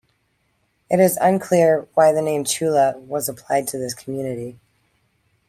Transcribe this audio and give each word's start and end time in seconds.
It 0.89 0.99
is 0.99 1.15
unclear 1.21 1.87
why 1.93 2.11
the 2.11 2.23
name 2.23 2.43
Chula 2.43 2.97
was 2.97 3.29
applied 3.29 3.67
to 3.67 3.77
this 3.77 3.93
community. 3.93 4.57